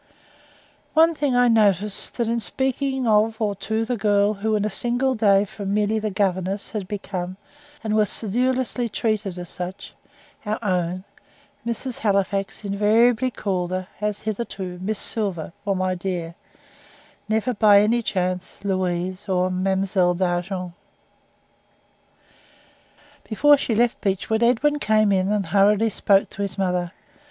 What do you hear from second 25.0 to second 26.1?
in and hurriedly